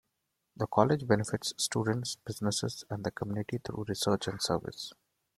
The 0.57 0.65
college 0.65 1.05
benefits 1.05 1.53
students, 1.59 2.15
businesses 2.25 2.83
and 2.89 3.03
the 3.03 3.11
community 3.11 3.59
through 3.63 3.85
research 3.87 4.27
and 4.29 4.41
service. 4.41 4.93